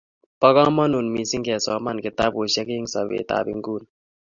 Bo 0.39 0.49
kamanut 0.55 1.05
mising 1.13 1.43
kesoman 1.47 1.97
kitabushek 2.05 2.67
eng 2.75 2.87
sobet 2.93 3.29
ab 3.37 3.47
ngono 3.57 3.87